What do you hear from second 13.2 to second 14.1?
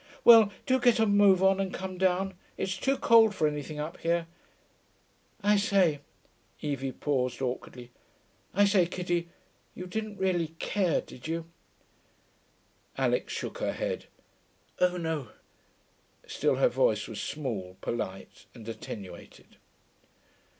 shook her head.